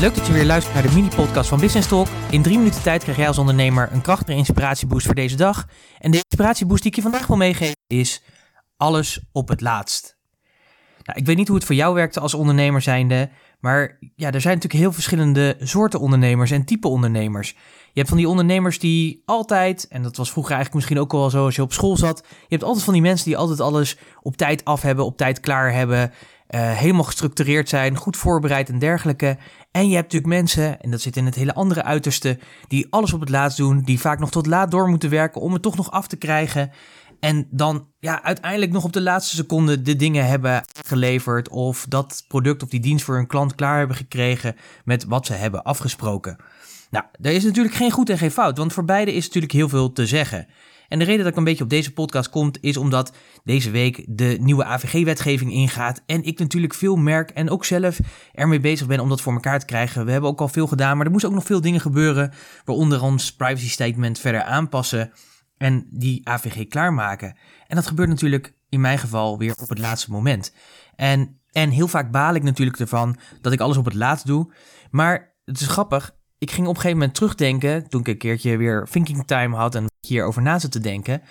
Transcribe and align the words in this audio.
Leuk 0.00 0.14
dat 0.14 0.26
je 0.26 0.32
weer 0.32 0.44
luistert 0.44 0.74
naar 0.74 0.82
de 0.82 0.92
mini-podcast 0.94 1.48
van 1.48 1.60
Business 1.60 1.88
Talk. 1.88 2.06
In 2.30 2.42
drie 2.42 2.58
minuten 2.58 2.82
tijd 2.82 3.02
krijg 3.02 3.18
jij 3.18 3.26
als 3.26 3.38
ondernemer 3.38 3.88
een 3.92 4.00
krachtige 4.00 4.38
inspiratieboost 4.38 5.06
voor 5.06 5.14
deze 5.14 5.36
dag. 5.36 5.66
En 5.98 6.10
de 6.10 6.16
inspiratieboost 6.16 6.82
die 6.82 6.90
ik 6.90 6.96
je 6.96 7.02
vandaag 7.02 7.26
wil 7.26 7.36
meegeven 7.36 7.76
is 7.86 8.22
alles 8.76 9.20
op 9.32 9.48
het 9.48 9.60
laatst. 9.60 10.18
Nou, 11.02 11.18
ik 11.18 11.26
weet 11.26 11.36
niet 11.36 11.46
hoe 11.48 11.56
het 11.56 11.66
voor 11.66 11.74
jou 11.74 11.94
werkte 11.94 12.20
als 12.20 12.34
ondernemer 12.34 12.82
zijnde, 12.82 13.30
maar 13.58 13.98
ja, 14.16 14.32
er 14.32 14.40
zijn 14.40 14.54
natuurlijk 14.54 14.82
heel 14.82 14.92
verschillende 14.92 15.56
soorten 15.60 16.00
ondernemers 16.00 16.50
en 16.50 16.64
type 16.64 16.88
ondernemers. 16.88 17.48
Je 17.92 17.98
hebt 17.98 18.08
van 18.08 18.18
die 18.18 18.28
ondernemers 18.28 18.78
die 18.78 19.22
altijd, 19.24 19.88
en 19.88 20.02
dat 20.02 20.16
was 20.16 20.30
vroeger 20.30 20.54
eigenlijk 20.54 20.80
misschien 20.80 21.04
ook 21.04 21.12
wel 21.12 21.30
zo 21.30 21.44
als 21.44 21.56
je 21.56 21.62
op 21.62 21.72
school 21.72 21.96
zat, 21.96 22.24
je 22.28 22.46
hebt 22.48 22.64
altijd 22.64 22.84
van 22.84 22.92
die 22.92 23.02
mensen 23.02 23.26
die 23.26 23.36
altijd 23.36 23.60
alles 23.60 23.96
op 24.22 24.36
tijd 24.36 24.64
af 24.64 24.82
hebben, 24.82 25.04
op 25.04 25.16
tijd 25.16 25.40
klaar 25.40 25.72
hebben, 25.72 26.12
uh, 26.50 26.70
helemaal 26.72 27.04
gestructureerd 27.04 27.68
zijn, 27.68 27.96
goed 27.96 28.16
voorbereid 28.16 28.68
en 28.68 28.78
dergelijke. 28.78 29.38
En 29.70 29.88
je 29.88 29.94
hebt 29.94 30.12
natuurlijk 30.12 30.32
mensen, 30.32 30.80
en 30.80 30.90
dat 30.90 31.00
zit 31.00 31.16
in 31.16 31.24
het 31.24 31.34
hele 31.34 31.54
andere 31.54 31.82
uiterste, 31.82 32.38
die 32.68 32.86
alles 32.90 33.12
op 33.12 33.20
het 33.20 33.28
laatst 33.28 33.56
doen, 33.56 33.82
die 33.82 34.00
vaak 34.00 34.18
nog 34.18 34.30
tot 34.30 34.46
laat 34.46 34.70
door 34.70 34.88
moeten 34.88 35.10
werken 35.10 35.40
om 35.40 35.52
het 35.52 35.62
toch 35.62 35.76
nog 35.76 35.90
af 35.90 36.06
te 36.06 36.16
krijgen. 36.16 36.70
En 37.20 37.46
dan 37.50 37.86
ja, 37.98 38.22
uiteindelijk 38.22 38.72
nog 38.72 38.84
op 38.84 38.92
de 38.92 39.00
laatste 39.00 39.36
seconde 39.36 39.82
de 39.82 39.96
dingen 39.96 40.26
hebben 40.26 40.62
geleverd. 40.86 41.48
Of 41.48 41.86
dat 41.88 42.24
product 42.28 42.62
of 42.62 42.68
die 42.68 42.80
dienst 42.80 43.04
voor 43.04 43.14
hun 43.14 43.26
klant 43.26 43.54
klaar 43.54 43.78
hebben 43.78 43.96
gekregen 43.96 44.56
met 44.84 45.04
wat 45.04 45.26
ze 45.26 45.32
hebben 45.32 45.62
afgesproken. 45.62 46.36
Nou, 46.90 47.04
er 47.20 47.32
is 47.32 47.44
natuurlijk 47.44 47.74
geen 47.74 47.90
goed 47.90 48.10
en 48.10 48.18
geen 48.18 48.30
fout, 48.30 48.58
want 48.58 48.72
voor 48.72 48.84
beide 48.84 49.14
is 49.14 49.24
natuurlijk 49.24 49.52
heel 49.52 49.68
veel 49.68 49.92
te 49.92 50.06
zeggen. 50.06 50.46
En 50.88 50.98
de 50.98 51.04
reden 51.04 51.18
dat 51.18 51.32
ik 51.32 51.36
een 51.36 51.44
beetje 51.44 51.64
op 51.64 51.70
deze 51.70 51.92
podcast 51.92 52.30
kom, 52.30 52.52
is 52.60 52.76
omdat 52.76 53.12
deze 53.44 53.70
week 53.70 54.04
de 54.08 54.36
nieuwe 54.40 54.64
AVG-wetgeving 54.64 55.52
ingaat. 55.52 56.02
En 56.06 56.22
ik 56.22 56.38
natuurlijk 56.38 56.74
veel 56.74 56.96
merk 56.96 57.30
en 57.30 57.50
ook 57.50 57.64
zelf 57.64 57.98
ermee 58.32 58.60
bezig 58.60 58.86
ben 58.86 59.00
om 59.00 59.08
dat 59.08 59.20
voor 59.20 59.32
elkaar 59.32 59.58
te 59.58 59.66
krijgen. 59.66 60.04
We 60.04 60.12
hebben 60.12 60.30
ook 60.30 60.40
al 60.40 60.48
veel 60.48 60.66
gedaan, 60.66 60.96
maar 60.96 61.06
er 61.06 61.12
moesten 61.12 61.30
ook 61.30 61.36
nog 61.36 61.46
veel 61.46 61.60
dingen 61.60 61.80
gebeuren. 61.80 62.32
Waaronder 62.64 63.02
ons 63.02 63.34
privacy 63.34 63.68
statement 63.68 64.18
verder 64.18 64.42
aanpassen 64.42 65.12
en 65.56 65.86
die 65.90 66.28
AVG 66.28 66.68
klaarmaken. 66.68 67.36
En 67.66 67.76
dat 67.76 67.86
gebeurt 67.86 68.08
natuurlijk 68.08 68.54
in 68.68 68.80
mijn 68.80 68.98
geval 68.98 69.38
weer 69.38 69.54
op 69.60 69.68
het 69.68 69.78
laatste 69.78 70.10
moment. 70.10 70.54
En, 70.96 71.40
en 71.50 71.70
heel 71.70 71.88
vaak 71.88 72.10
baal 72.10 72.34
ik 72.34 72.42
natuurlijk 72.42 72.78
ervan 72.78 73.16
dat 73.40 73.52
ik 73.52 73.60
alles 73.60 73.76
op 73.76 73.84
het 73.84 73.94
laatst 73.94 74.26
doe. 74.26 74.52
Maar 74.90 75.34
het 75.44 75.60
is 75.60 75.66
grappig, 75.66 76.14
ik 76.40 76.50
ging 76.50 76.66
op 76.66 76.74
een 76.74 76.80
gegeven 76.80 76.98
moment 76.98 77.14
terugdenken, 77.14 77.88
toen 77.88 78.00
ik 78.00 78.08
een 78.08 78.18
keertje 78.18 78.56
weer 78.56 78.86
thinking 78.90 79.26
time 79.26 79.56
had 79.56 79.74
en 79.74 79.86
hierover 80.00 80.42
na 80.42 80.58
zat 80.58 80.72
te 80.72 80.80
denken, 80.80 81.22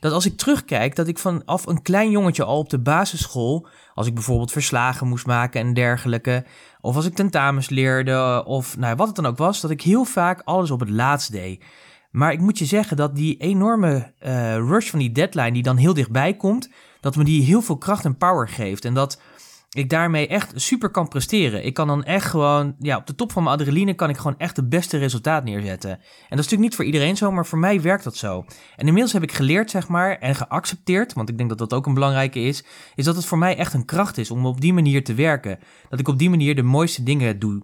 dat 0.00 0.12
als 0.12 0.26
ik 0.26 0.36
terugkijk, 0.36 0.96
dat 0.96 1.08
ik 1.08 1.18
vanaf 1.18 1.66
een 1.66 1.82
klein 1.82 2.10
jongetje 2.10 2.44
al 2.44 2.58
op 2.58 2.70
de 2.70 2.78
basisschool, 2.78 3.66
als 3.94 4.06
ik 4.06 4.14
bijvoorbeeld 4.14 4.52
verslagen 4.52 5.08
moest 5.08 5.26
maken 5.26 5.60
en 5.60 5.74
dergelijke, 5.74 6.44
of 6.80 6.96
als 6.96 7.06
ik 7.06 7.14
tentamens 7.14 7.68
leerde, 7.68 8.44
of 8.46 8.76
nou, 8.76 8.96
wat 8.96 9.06
het 9.06 9.16
dan 9.16 9.26
ook 9.26 9.36
was, 9.36 9.60
dat 9.60 9.70
ik 9.70 9.82
heel 9.82 10.04
vaak 10.04 10.42
alles 10.44 10.70
op 10.70 10.80
het 10.80 10.90
laatst 10.90 11.32
deed. 11.32 11.64
Maar 12.10 12.32
ik 12.32 12.40
moet 12.40 12.58
je 12.58 12.64
zeggen 12.64 12.96
dat 12.96 13.16
die 13.16 13.36
enorme 13.36 14.12
uh, 14.26 14.54
rush 14.56 14.90
van 14.90 14.98
die 14.98 15.12
deadline, 15.12 15.52
die 15.52 15.62
dan 15.62 15.76
heel 15.76 15.94
dichtbij 15.94 16.34
komt, 16.34 16.70
dat 17.00 17.16
me 17.16 17.24
die 17.24 17.42
heel 17.42 17.62
veel 17.62 17.78
kracht 17.78 18.04
en 18.04 18.16
power 18.16 18.48
geeft. 18.48 18.84
En 18.84 18.94
dat 18.94 19.20
ik 19.76 19.90
daarmee 19.90 20.28
echt 20.28 20.52
super 20.54 20.90
kan 20.90 21.08
presteren. 21.08 21.64
Ik 21.64 21.74
kan 21.74 21.86
dan 21.86 22.04
echt 22.04 22.26
gewoon, 22.26 22.74
ja, 22.78 22.96
op 22.96 23.06
de 23.06 23.14
top 23.14 23.32
van 23.32 23.42
mijn 23.42 23.54
adrenaline 23.54 23.94
kan 23.94 24.08
ik 24.08 24.16
gewoon 24.16 24.38
echt 24.38 24.56
het 24.56 24.68
beste 24.68 24.98
resultaat 24.98 25.44
neerzetten. 25.44 25.90
En 25.90 25.98
dat 26.00 26.04
is 26.28 26.28
natuurlijk 26.28 26.62
niet 26.62 26.74
voor 26.74 26.84
iedereen 26.84 27.16
zo, 27.16 27.30
maar 27.30 27.46
voor 27.46 27.58
mij 27.58 27.80
werkt 27.80 28.04
dat 28.04 28.16
zo. 28.16 28.44
En 28.76 28.86
inmiddels 28.86 29.12
heb 29.12 29.22
ik 29.22 29.32
geleerd, 29.32 29.70
zeg 29.70 29.88
maar, 29.88 30.18
en 30.18 30.34
geaccepteerd, 30.34 31.12
want 31.12 31.28
ik 31.28 31.36
denk 31.36 31.48
dat 31.48 31.58
dat 31.58 31.74
ook 31.74 31.86
een 31.86 31.94
belangrijke 31.94 32.40
is, 32.40 32.64
is 32.94 33.04
dat 33.04 33.16
het 33.16 33.24
voor 33.24 33.38
mij 33.38 33.56
echt 33.56 33.74
een 33.74 33.84
kracht 33.84 34.18
is 34.18 34.30
om 34.30 34.46
op 34.46 34.60
die 34.60 34.72
manier 34.72 35.04
te 35.04 35.14
werken. 35.14 35.58
Dat 35.88 36.00
ik 36.00 36.08
op 36.08 36.18
die 36.18 36.30
manier 36.30 36.54
de 36.54 36.62
mooiste 36.62 37.02
dingen 37.02 37.38
doe. 37.38 37.62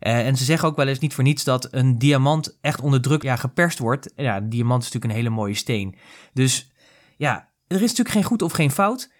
Uh, 0.00 0.26
en 0.26 0.36
ze 0.36 0.44
zeggen 0.44 0.68
ook 0.68 0.76
wel 0.76 0.86
eens 0.86 0.98
niet 0.98 1.14
voor 1.14 1.24
niets 1.24 1.44
dat 1.44 1.68
een 1.70 1.98
diamant 1.98 2.58
echt 2.60 2.80
onder 2.80 3.00
druk 3.00 3.22
ja, 3.22 3.36
geperst 3.36 3.78
wordt. 3.78 4.12
Ja, 4.16 4.36
een 4.36 4.48
diamant 4.48 4.82
is 4.82 4.92
natuurlijk 4.92 5.12
een 5.12 5.24
hele 5.24 5.36
mooie 5.36 5.54
steen. 5.54 5.96
Dus 6.32 6.72
ja, 7.16 7.48
er 7.66 7.76
is 7.76 7.80
natuurlijk 7.80 8.10
geen 8.10 8.24
goed 8.24 8.42
of 8.42 8.52
geen 8.52 8.70
fout. 8.70 9.12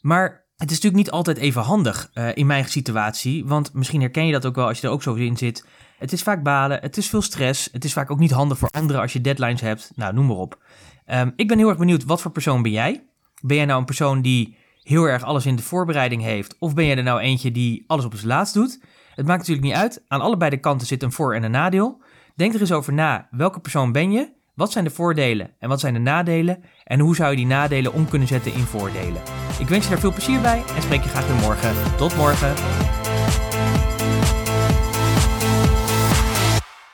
Maar 0.00 0.43
het 0.64 0.72
is 0.72 0.80
natuurlijk 0.80 1.04
niet 1.04 1.14
altijd 1.14 1.36
even 1.36 1.62
handig 1.62 2.10
uh, 2.14 2.28
in 2.34 2.46
mijn 2.46 2.64
situatie, 2.68 3.44
want 3.46 3.72
misschien 3.72 4.00
herken 4.00 4.26
je 4.26 4.32
dat 4.32 4.46
ook 4.46 4.54
wel 4.54 4.66
als 4.66 4.80
je 4.80 4.86
er 4.86 4.92
ook 4.92 5.02
zo 5.02 5.14
in 5.14 5.36
zit. 5.36 5.66
Het 5.98 6.12
is 6.12 6.22
vaak 6.22 6.42
balen, 6.42 6.80
het 6.80 6.96
is 6.96 7.08
veel 7.08 7.22
stress, 7.22 7.68
het 7.72 7.84
is 7.84 7.92
vaak 7.92 8.10
ook 8.10 8.18
niet 8.18 8.30
handig 8.30 8.58
voor 8.58 8.68
anderen 8.70 9.00
als 9.00 9.12
je 9.12 9.20
deadlines 9.20 9.60
hebt. 9.60 9.92
Nou, 9.94 10.14
noem 10.14 10.26
maar 10.26 10.36
op. 10.36 10.58
Um, 11.06 11.32
ik 11.36 11.48
ben 11.48 11.58
heel 11.58 11.68
erg 11.68 11.78
benieuwd, 11.78 12.04
wat 12.04 12.20
voor 12.20 12.30
persoon 12.30 12.62
ben 12.62 12.70
jij? 12.70 13.04
Ben 13.40 13.56
jij 13.56 13.66
nou 13.66 13.78
een 13.78 13.84
persoon 13.84 14.22
die 14.22 14.56
heel 14.82 15.04
erg 15.04 15.22
alles 15.22 15.46
in 15.46 15.56
de 15.56 15.62
voorbereiding 15.62 16.22
heeft, 16.22 16.56
of 16.58 16.74
ben 16.74 16.86
jij 16.86 16.96
er 16.96 17.02
nou 17.02 17.20
eentje 17.20 17.52
die 17.52 17.84
alles 17.86 18.04
op 18.04 18.14
zijn 18.14 18.26
laatst 18.26 18.54
doet? 18.54 18.80
Het 19.14 19.26
maakt 19.26 19.38
natuurlijk 19.38 19.66
niet 19.66 19.76
uit. 19.76 20.02
Aan 20.08 20.20
allebei 20.20 20.50
de 20.50 20.60
kanten 20.60 20.86
zit 20.86 21.02
een 21.02 21.12
voor- 21.12 21.34
en 21.34 21.42
een 21.42 21.50
nadeel. 21.50 22.02
Denk 22.34 22.54
er 22.54 22.60
eens 22.60 22.72
over 22.72 22.92
na, 22.92 23.28
welke 23.30 23.60
persoon 23.60 23.92
ben 23.92 24.12
je? 24.12 24.28
Wat 24.54 24.72
zijn 24.72 24.84
de 24.84 24.90
voordelen 24.90 25.50
en 25.58 25.68
wat 25.68 25.80
zijn 25.80 25.94
de 25.94 26.00
nadelen? 26.00 26.64
En 26.84 27.00
hoe 27.00 27.16
zou 27.16 27.30
je 27.30 27.36
die 27.36 27.46
nadelen 27.46 27.92
om 27.92 28.08
kunnen 28.08 28.28
zetten 28.28 28.52
in 28.52 28.64
voordelen? 28.64 29.22
Ik 29.58 29.68
wens 29.68 29.84
je 29.84 29.90
daar 29.90 29.98
veel 29.98 30.12
plezier 30.12 30.40
bij 30.40 30.62
en 30.76 30.82
spreek 30.82 31.02
je 31.02 31.08
graag 31.08 31.26
weer 31.26 31.36
morgen. 31.36 31.96
Tot 31.96 32.16
morgen. 32.16 32.54